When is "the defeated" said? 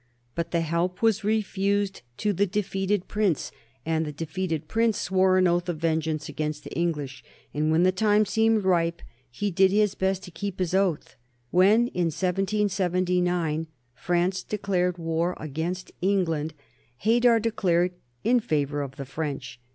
2.33-3.07, 4.03-4.67